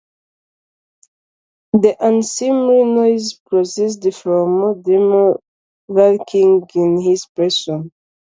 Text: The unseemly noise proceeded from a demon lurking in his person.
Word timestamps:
The 1.73 1.95
unseemly 1.99 2.83
noise 2.85 3.35
proceeded 3.45 4.15
from 4.15 4.63
a 4.71 4.73
demon 4.73 5.35
lurking 5.89 6.67
in 6.73 6.99
his 6.99 7.27
person. 7.35 7.91